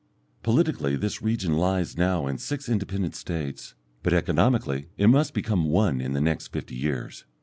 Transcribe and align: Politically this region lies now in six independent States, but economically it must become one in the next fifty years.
Politically 0.41 0.95
this 0.95 1.21
region 1.21 1.53
lies 1.59 1.95
now 1.95 2.25
in 2.25 2.39
six 2.39 2.67
independent 2.67 3.13
States, 3.15 3.75
but 4.01 4.13
economically 4.13 4.87
it 4.97 5.05
must 5.05 5.35
become 5.35 5.65
one 5.69 6.01
in 6.01 6.13
the 6.13 6.21
next 6.21 6.47
fifty 6.47 6.73
years. 6.75 7.25